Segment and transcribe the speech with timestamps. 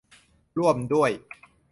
[0.57, 1.11] ร่วมด้วย